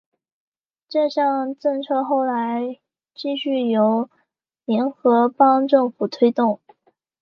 [0.89, 2.79] 这项政策后来
[3.13, 4.09] 继续由
[4.65, 6.59] 联合邦政府推动。